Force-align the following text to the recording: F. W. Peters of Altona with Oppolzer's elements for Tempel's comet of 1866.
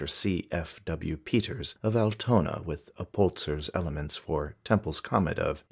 F. 0.51 0.83
W. 0.83 1.15
Peters 1.15 1.75
of 1.83 1.95
Altona 1.95 2.63
with 2.65 2.89
Oppolzer's 2.97 3.69
elements 3.75 4.17
for 4.17 4.55
Tempel's 4.63 4.99
comet 4.99 5.37
of 5.37 5.59
1866. 5.59 5.59